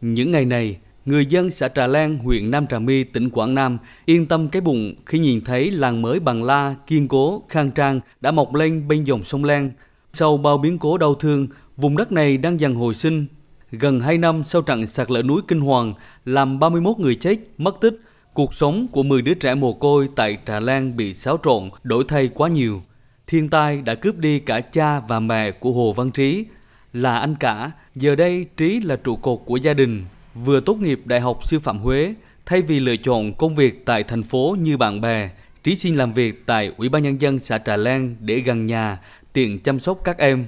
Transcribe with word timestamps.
Những 0.00 0.32
ngày 0.32 0.44
này, 0.44 0.76
người 1.06 1.26
dân 1.26 1.50
xã 1.50 1.68
Trà 1.68 1.86
Lan, 1.86 2.18
huyện 2.18 2.50
Nam 2.50 2.66
Trà 2.66 2.78
My, 2.78 3.04
tỉnh 3.04 3.30
Quảng 3.30 3.54
Nam 3.54 3.78
yên 4.04 4.26
tâm 4.26 4.48
cái 4.48 4.62
bụng 4.62 4.94
khi 5.06 5.18
nhìn 5.18 5.40
thấy 5.40 5.70
làng 5.70 6.02
mới 6.02 6.20
bằng 6.20 6.44
la, 6.44 6.74
kiên 6.86 7.08
cố, 7.08 7.42
khang 7.48 7.70
trang 7.70 8.00
đã 8.20 8.30
mọc 8.30 8.54
lên 8.54 8.88
bên 8.88 9.04
dòng 9.04 9.24
sông 9.24 9.44
Lan. 9.44 9.70
Sau 10.12 10.36
bao 10.36 10.58
biến 10.58 10.78
cố 10.78 10.98
đau 10.98 11.14
thương, 11.14 11.46
vùng 11.76 11.96
đất 11.96 12.12
này 12.12 12.36
đang 12.36 12.60
dần 12.60 12.74
hồi 12.74 12.94
sinh. 12.94 13.26
Gần 13.72 14.00
2 14.00 14.18
năm 14.18 14.42
sau 14.46 14.62
trận 14.62 14.86
sạt 14.86 15.10
lở 15.10 15.22
núi 15.22 15.42
kinh 15.48 15.60
hoàng 15.60 15.94
làm 16.24 16.58
31 16.58 16.98
người 16.98 17.14
chết, 17.14 17.36
mất 17.58 17.80
tích, 17.80 18.00
cuộc 18.34 18.54
sống 18.54 18.86
của 18.92 19.02
10 19.02 19.22
đứa 19.22 19.34
trẻ 19.34 19.54
mồ 19.54 19.72
côi 19.72 20.08
tại 20.16 20.38
Trà 20.46 20.60
Lan 20.60 20.96
bị 20.96 21.14
xáo 21.14 21.38
trộn, 21.44 21.70
đổi 21.82 22.04
thay 22.08 22.28
quá 22.34 22.48
nhiều. 22.48 22.82
Thiên 23.26 23.48
tai 23.48 23.82
đã 23.82 23.94
cướp 23.94 24.16
đi 24.16 24.38
cả 24.38 24.60
cha 24.60 25.00
và 25.00 25.20
mẹ 25.20 25.50
của 25.50 25.72
Hồ 25.72 25.92
Văn 25.92 26.10
Trí, 26.10 26.44
là 26.92 27.18
anh 27.18 27.34
cả, 27.34 27.70
giờ 27.94 28.14
đây 28.14 28.46
Trí 28.56 28.80
là 28.80 28.96
trụ 28.96 29.16
cột 29.16 29.38
của 29.44 29.56
gia 29.56 29.74
đình. 29.74 30.04
Vừa 30.34 30.60
tốt 30.60 30.74
nghiệp 30.74 31.00
Đại 31.04 31.20
học 31.20 31.38
Sư 31.44 31.58
phạm 31.58 31.78
Huế, 31.78 32.14
thay 32.46 32.62
vì 32.62 32.80
lựa 32.80 32.96
chọn 32.96 33.32
công 33.32 33.54
việc 33.54 33.86
tại 33.86 34.02
thành 34.02 34.22
phố 34.22 34.56
như 34.60 34.76
bạn 34.76 35.00
bè, 35.00 35.30
Trí 35.62 35.76
xin 35.76 35.94
làm 35.94 36.12
việc 36.12 36.46
tại 36.46 36.72
Ủy 36.76 36.88
ban 36.88 37.02
Nhân 37.02 37.20
dân 37.20 37.38
xã 37.38 37.58
Trà 37.58 37.76
Lan 37.76 38.16
để 38.20 38.40
gần 38.40 38.66
nhà, 38.66 38.98
tiện 39.32 39.58
chăm 39.58 39.80
sóc 39.80 40.00
các 40.04 40.18
em. 40.18 40.46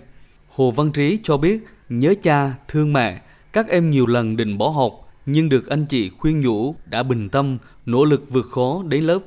Hồ 0.49 0.71
Văn 0.71 0.93
Trí 0.93 1.19
cho 1.23 1.37
biết 1.37 1.65
nhớ 1.89 2.15
cha, 2.23 2.55
thương 2.69 2.93
mẹ, 2.93 3.21
các 3.53 3.69
em 3.69 3.91
nhiều 3.91 4.07
lần 4.07 4.37
định 4.37 4.59
bỏ 4.59 4.69
học, 4.69 5.13
nhưng 5.27 5.49
được 5.49 5.69
anh 5.69 5.87
chị 5.87 6.11
khuyên 6.19 6.41
nhủ 6.41 6.75
đã 6.87 7.03
bình 7.03 7.29
tâm, 7.29 7.59
nỗ 7.87 8.05
lực 8.05 8.31
vượt 8.31 8.47
khó 8.51 8.83
đến 8.89 9.05
lớp. 9.05 9.21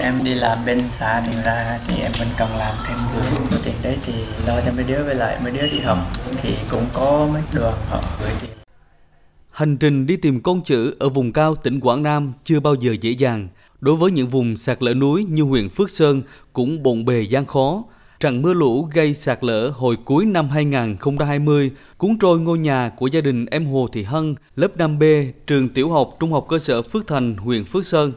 Em 0.00 0.24
đi 0.24 0.34
làm 0.34 0.58
bên 0.66 0.82
xã 0.98 1.20
thì 1.26 1.32
ra 1.44 1.78
thì 1.88 2.02
em 2.02 2.12
vẫn 2.18 2.28
cần 2.38 2.56
làm 2.56 2.74
thêm 2.86 2.96
việc. 3.14 3.28
Số 3.50 3.56
tiền 3.64 3.74
đấy 3.82 3.98
thì 4.06 4.12
lo 4.46 4.60
cho 4.64 4.72
mấy 4.72 4.84
đứa 4.84 5.04
với 5.04 5.14
lại 5.14 5.40
mấy 5.42 5.52
đứa 5.52 5.66
đi 5.72 5.78
học 5.78 5.98
thì 6.42 6.54
cũng 6.70 6.86
có 6.92 7.28
mấy 7.32 7.42
đoàn 7.54 7.74
họ 7.88 8.02
gửi 8.20 8.30
tiền. 8.40 8.50
Hành 9.50 9.76
trình 9.76 10.06
đi 10.06 10.16
tìm 10.16 10.40
con 10.40 10.62
chữ 10.62 10.94
ở 10.98 11.08
vùng 11.08 11.32
cao 11.32 11.54
tỉnh 11.54 11.80
Quảng 11.80 12.02
Nam 12.02 12.32
chưa 12.44 12.60
bao 12.60 12.74
giờ 12.74 12.92
dễ 13.00 13.10
dàng. 13.10 13.48
Đối 13.80 13.96
với 13.96 14.10
những 14.10 14.26
vùng 14.26 14.56
sạt 14.56 14.82
lở 14.82 14.94
núi 14.94 15.24
như 15.24 15.42
huyện 15.42 15.68
Phước 15.68 15.90
Sơn 15.90 16.22
cũng 16.52 16.82
bộn 16.82 17.04
bề 17.04 17.22
gian 17.22 17.46
khó. 17.46 17.84
Trận 18.20 18.42
mưa 18.42 18.52
lũ 18.52 18.88
gây 18.92 19.14
sạt 19.14 19.44
lở 19.44 19.68
hồi 19.68 19.96
cuối 20.04 20.24
năm 20.24 20.48
2020 20.48 21.70
cuốn 21.98 22.18
trôi 22.18 22.40
ngôi 22.40 22.58
nhà 22.58 22.90
của 22.96 23.06
gia 23.06 23.20
đình 23.20 23.46
em 23.46 23.66
Hồ 23.66 23.88
Thị 23.92 24.02
Hân, 24.02 24.34
lớp 24.56 24.76
5B, 24.76 25.32
trường 25.46 25.68
tiểu 25.68 25.90
học 25.90 26.16
trung 26.20 26.32
học 26.32 26.46
cơ 26.48 26.58
sở 26.58 26.82
Phước 26.82 27.06
Thành, 27.06 27.36
huyện 27.36 27.64
Phước 27.64 27.86
Sơn. 27.86 28.12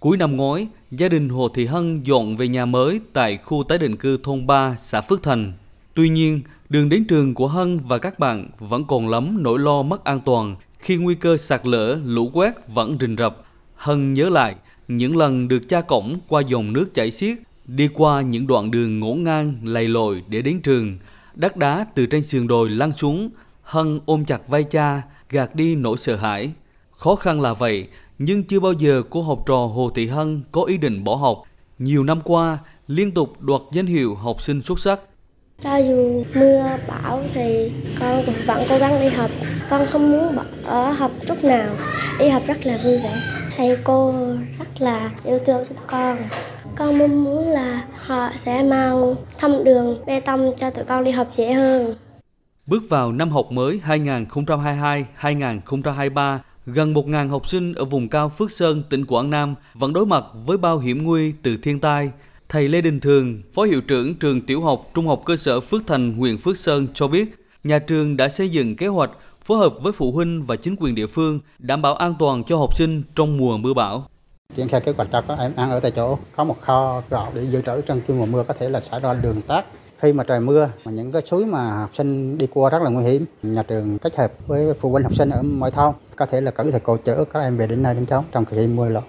Cuối 0.00 0.16
năm 0.16 0.36
ngoái, 0.36 0.66
gia 0.92 1.08
đình 1.08 1.28
Hồ 1.28 1.48
Thị 1.48 1.66
Hân 1.66 2.02
dọn 2.02 2.36
về 2.36 2.48
nhà 2.48 2.64
mới 2.64 3.00
tại 3.12 3.36
khu 3.36 3.64
tái 3.64 3.78
định 3.78 3.96
cư 3.96 4.18
thôn 4.22 4.46
3, 4.46 4.76
xã 4.78 5.00
Phước 5.00 5.22
Thành. 5.22 5.52
Tuy 5.94 6.08
nhiên, 6.08 6.40
đường 6.68 6.88
đến 6.88 7.04
trường 7.04 7.34
của 7.34 7.48
Hân 7.48 7.78
và 7.78 7.98
các 7.98 8.18
bạn 8.18 8.48
vẫn 8.58 8.84
còn 8.84 9.08
lắm 9.08 9.42
nỗi 9.42 9.58
lo 9.58 9.82
mất 9.82 10.04
an 10.04 10.20
toàn 10.20 10.56
khi 10.78 10.96
nguy 10.96 11.14
cơ 11.14 11.36
sạt 11.36 11.66
lở, 11.66 11.98
lũ 12.04 12.30
quét 12.32 12.52
vẫn 12.68 12.96
rình 13.00 13.16
rập. 13.16 13.44
Hân 13.76 14.14
nhớ 14.14 14.28
lại 14.28 14.54
những 14.88 15.16
lần 15.16 15.48
được 15.48 15.68
cha 15.68 15.80
cổng 15.80 16.18
qua 16.28 16.42
dòng 16.46 16.72
nước 16.72 16.94
chảy 16.94 17.10
xiết, 17.10 17.38
đi 17.66 17.88
qua 17.94 18.20
những 18.20 18.46
đoạn 18.46 18.70
đường 18.70 19.00
ngổn 19.00 19.24
ngang, 19.24 19.54
lầy 19.64 19.88
lội 19.88 20.22
để 20.28 20.42
đến 20.42 20.60
trường. 20.60 20.98
Đất 21.34 21.56
đá 21.56 21.86
từ 21.94 22.06
trên 22.06 22.22
sườn 22.22 22.46
đồi 22.46 22.70
lăn 22.70 22.92
xuống, 22.92 23.30
Hân 23.62 24.00
ôm 24.06 24.24
chặt 24.24 24.48
vai 24.48 24.64
cha, 24.64 25.02
gạt 25.30 25.54
đi 25.54 25.74
nỗi 25.74 25.96
sợ 25.98 26.16
hãi. 26.16 26.52
Khó 26.90 27.14
khăn 27.14 27.40
là 27.40 27.54
vậy, 27.54 27.88
nhưng 28.24 28.44
chưa 28.44 28.60
bao 28.60 28.72
giờ 28.72 29.02
cô 29.10 29.22
học 29.22 29.42
trò 29.46 29.56
Hồ 29.56 29.90
Thị 29.94 30.06
Hân 30.06 30.42
có 30.52 30.62
ý 30.62 30.76
định 30.76 31.04
bỏ 31.04 31.14
học. 31.14 31.42
Nhiều 31.78 32.04
năm 32.04 32.20
qua, 32.24 32.58
liên 32.86 33.14
tục 33.14 33.40
đoạt 33.40 33.60
danh 33.72 33.86
hiệu 33.86 34.14
học 34.14 34.42
sinh 34.42 34.62
xuất 34.62 34.78
sắc. 34.78 35.00
Cho 35.62 35.76
dù 35.76 36.24
mưa 36.34 36.62
bão 36.88 37.22
thì 37.34 37.72
con 38.00 38.22
cũng 38.26 38.34
vẫn 38.46 38.62
cố 38.68 38.78
gắng 38.78 39.00
đi 39.00 39.08
học. 39.08 39.30
Con 39.70 39.86
không 39.86 40.12
muốn 40.12 40.36
bỏ 40.36 40.42
ở 40.64 40.90
học 40.90 41.10
chút 41.26 41.44
nào. 41.44 41.74
Đi 42.18 42.28
học 42.28 42.42
rất 42.46 42.66
là 42.66 42.78
vui 42.84 42.98
vẻ. 42.98 43.22
Thầy 43.56 43.76
cô 43.84 44.14
rất 44.58 44.80
là 44.80 45.10
yêu 45.24 45.38
thương 45.46 45.64
chúng 45.68 45.78
con. 45.86 46.18
Con 46.76 46.98
mong 46.98 47.24
muốn 47.24 47.48
là 47.48 47.84
họ 47.96 48.30
sẽ 48.36 48.62
mau 48.62 49.16
thông 49.38 49.64
đường 49.64 50.02
bê 50.06 50.20
tông 50.20 50.52
cho 50.56 50.70
tụi 50.70 50.84
con 50.84 51.04
đi 51.04 51.10
học 51.10 51.28
dễ 51.32 51.52
hơn. 51.52 51.94
Bước 52.66 52.82
vào 52.88 53.12
năm 53.12 53.30
học 53.30 53.52
mới 53.52 53.80
2022-2023, 53.86 56.38
gần 56.66 56.94
1.000 56.94 57.28
học 57.28 57.48
sinh 57.48 57.74
ở 57.74 57.84
vùng 57.84 58.08
cao 58.08 58.28
Phước 58.28 58.50
Sơn, 58.50 58.82
tỉnh 58.90 59.06
Quảng 59.06 59.30
Nam 59.30 59.54
vẫn 59.74 59.92
đối 59.92 60.06
mặt 60.06 60.24
với 60.46 60.58
bao 60.58 60.78
hiểm 60.78 61.02
nguy 61.02 61.32
từ 61.42 61.56
thiên 61.56 61.80
tai. 61.80 62.10
Thầy 62.48 62.68
Lê 62.68 62.80
Đình 62.80 63.00
Thường, 63.00 63.42
Phó 63.54 63.62
Hiệu 63.62 63.80
trưởng 63.80 64.14
trường 64.14 64.40
Tiểu 64.40 64.60
học 64.60 64.90
Trung 64.94 65.06
học 65.06 65.22
cơ 65.24 65.36
sở 65.36 65.60
Phước 65.60 65.82
Thành, 65.86 66.12
huyện 66.12 66.38
Phước 66.38 66.56
Sơn 66.56 66.86
cho 66.94 67.08
biết, 67.08 67.46
nhà 67.64 67.78
trường 67.78 68.16
đã 68.16 68.28
xây 68.28 68.48
dựng 68.48 68.76
kế 68.76 68.86
hoạch 68.86 69.10
phối 69.44 69.58
hợp 69.58 69.74
với 69.82 69.92
phụ 69.92 70.12
huynh 70.12 70.42
và 70.46 70.56
chính 70.56 70.76
quyền 70.78 70.94
địa 70.94 71.06
phương 71.06 71.40
đảm 71.58 71.82
bảo 71.82 71.94
an 71.94 72.14
toàn 72.18 72.44
cho 72.44 72.56
học 72.56 72.76
sinh 72.76 73.02
trong 73.14 73.36
mùa 73.36 73.56
mưa 73.56 73.74
bão. 73.74 74.06
triển 74.56 74.68
khai 74.68 74.80
kế 74.80 74.92
hoạch 74.92 75.08
cho 75.12 75.20
các 75.20 75.38
em 75.38 75.52
ăn 75.56 75.70
ở 75.70 75.80
tại 75.80 75.90
chỗ 75.90 76.18
có 76.36 76.44
một 76.44 76.60
kho 76.60 77.02
gạo 77.10 77.32
để 77.34 77.42
dự 77.42 77.62
trữ 77.62 77.80
trong 77.80 78.00
khi 78.06 78.14
mùa 78.14 78.26
mưa 78.26 78.44
có 78.48 78.54
thể 78.54 78.68
là 78.68 78.80
xảy 78.80 79.00
ra 79.00 79.14
đường 79.14 79.42
tắc 79.42 79.64
khi 80.02 80.12
mà 80.12 80.24
trời 80.24 80.40
mưa 80.40 80.68
mà 80.84 80.92
những 80.92 81.12
cái 81.12 81.22
suối 81.26 81.46
mà 81.46 81.70
học 81.70 81.90
sinh 81.94 82.38
đi 82.38 82.46
qua 82.50 82.70
rất 82.70 82.82
là 82.82 82.90
nguy 82.90 83.04
hiểm 83.04 83.24
nhà 83.42 83.62
trường 83.62 83.98
kết 83.98 84.16
hợp 84.16 84.32
với 84.46 84.74
phụ 84.80 84.90
huynh 84.90 85.04
học 85.04 85.14
sinh 85.14 85.30
ở 85.30 85.42
mọi 85.42 85.70
thôn 85.70 85.94
có 86.16 86.26
thể 86.26 86.40
là 86.40 86.50
cử 86.50 86.70
thầy 86.70 86.80
cô 86.80 86.96
chở 86.96 87.24
các 87.24 87.40
em 87.40 87.56
về 87.56 87.66
đến 87.66 87.82
nơi 87.82 87.94
đến 87.94 88.06
chốn 88.06 88.24
trong 88.32 88.44
khi 88.44 88.66
mưa 88.66 88.88
lũ 88.88 89.00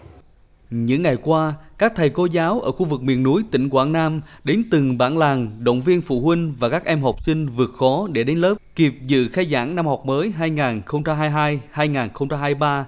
Những 0.69 1.03
ngày 1.03 1.17
qua, 1.23 1.53
các 1.77 1.93
thầy 1.95 2.09
cô 2.09 2.25
giáo 2.25 2.59
ở 2.59 2.71
khu 2.71 2.85
vực 2.85 3.01
miền 3.01 3.23
núi 3.23 3.43
tỉnh 3.51 3.69
Quảng 3.69 3.93
Nam 3.93 4.21
đến 4.43 4.63
từng 4.71 4.97
bản 4.97 5.17
làng 5.17 5.51
động 5.59 5.81
viên 5.81 6.01
phụ 6.01 6.21
huynh 6.21 6.55
và 6.59 6.69
các 6.69 6.85
em 6.85 7.01
học 7.01 7.15
sinh 7.25 7.47
vượt 7.47 7.71
khó 7.79 8.07
để 8.11 8.23
đến 8.23 8.37
lớp 8.37 8.55
kịp 8.75 8.93
dự 9.05 9.27
khai 9.27 9.47
giảng 9.51 9.75
năm 9.75 9.87
học 9.87 10.05
mới 10.05 10.33
2022-2023. 10.39 12.83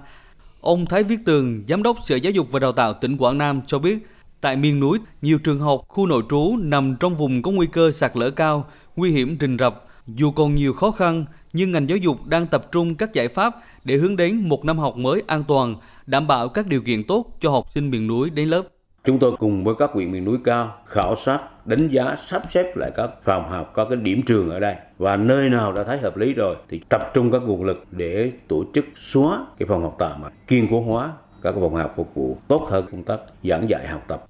Ông 0.60 0.86
Thái 0.86 1.02
Viết 1.02 1.18
Tường, 1.24 1.62
Giám 1.68 1.82
đốc 1.82 1.96
Sở 2.04 2.16
Giáo 2.16 2.30
dục 2.30 2.46
và 2.50 2.58
Đào 2.58 2.72
tạo 2.72 2.94
tỉnh 2.94 3.16
Quảng 3.16 3.38
Nam 3.38 3.60
cho 3.66 3.78
biết, 3.78 3.98
tại 4.40 4.56
miền 4.56 4.80
núi, 4.80 4.98
nhiều 5.22 5.38
trường 5.38 5.60
học, 5.60 5.80
khu 5.88 6.06
nội 6.06 6.22
trú 6.30 6.56
nằm 6.60 6.96
trong 7.00 7.14
vùng 7.14 7.42
có 7.42 7.50
nguy 7.50 7.66
cơ 7.66 7.92
sạt 7.92 8.16
lở 8.16 8.30
cao, 8.30 8.64
nguy 8.96 9.10
hiểm 9.10 9.36
rình 9.40 9.56
rập. 9.58 9.84
Dù 10.06 10.30
còn 10.30 10.54
nhiều 10.54 10.72
khó 10.72 10.90
khăn, 10.90 11.24
nhưng 11.52 11.72
ngành 11.72 11.88
giáo 11.88 11.98
dục 11.98 12.16
đang 12.26 12.46
tập 12.46 12.72
trung 12.72 12.94
các 12.94 13.12
giải 13.12 13.28
pháp 13.28 13.56
để 13.84 13.96
hướng 13.96 14.16
đến 14.16 14.48
một 14.48 14.64
năm 14.64 14.78
học 14.78 14.96
mới 14.96 15.22
an 15.26 15.44
toàn, 15.48 15.74
đảm 16.06 16.26
bảo 16.26 16.48
các 16.48 16.66
điều 16.66 16.80
kiện 16.80 17.04
tốt 17.04 17.26
cho 17.40 17.50
học 17.50 17.64
sinh 17.74 17.90
miền 17.90 18.06
núi 18.06 18.30
đến 18.30 18.48
lớp. 18.48 18.62
Chúng 19.04 19.18
tôi 19.18 19.36
cùng 19.38 19.64
với 19.64 19.74
các 19.78 19.90
huyện 19.92 20.12
miền 20.12 20.24
núi 20.24 20.38
cao 20.44 20.74
khảo 20.86 21.16
sát, 21.16 21.66
đánh 21.66 21.88
giá, 21.88 22.16
sắp 22.18 22.42
xếp 22.50 22.76
lại 22.76 22.90
các 22.96 23.10
phòng 23.24 23.50
học 23.50 23.72
các 23.74 23.86
cái 23.90 23.96
điểm 23.96 24.22
trường 24.22 24.50
ở 24.50 24.60
đây 24.60 24.74
và 24.98 25.16
nơi 25.16 25.48
nào 25.48 25.72
đã 25.72 25.84
thấy 25.84 25.98
hợp 25.98 26.16
lý 26.16 26.32
rồi 26.32 26.56
thì 26.68 26.80
tập 26.88 27.10
trung 27.14 27.30
các 27.30 27.42
nguồn 27.42 27.64
lực 27.64 27.84
để 27.90 28.32
tổ 28.48 28.64
chức 28.74 28.84
xóa 28.96 29.38
cái 29.58 29.66
phòng 29.68 29.82
học 29.82 29.96
tạm 29.98 30.22
kiên 30.46 30.68
cố 30.70 30.80
hóa 30.80 31.12
các 31.42 31.54
phòng 31.60 31.74
học 31.74 31.92
phục 31.96 32.14
vụ 32.14 32.36
tốt 32.48 32.66
hơn 32.70 32.86
công 32.92 33.02
tác 33.02 33.20
giảng 33.44 33.70
dạy 33.70 33.86
học 33.88 34.04
tập. 34.08 34.26